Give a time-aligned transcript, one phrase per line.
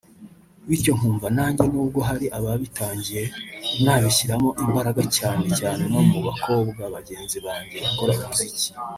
[0.67, 3.23] Bityo nkumva nanjye n’ubwo hari ababitangiye
[3.83, 8.67] nabishyiramo imbaraga cyane cyane no mu bakobwa bagenzi banjye bakora umuziki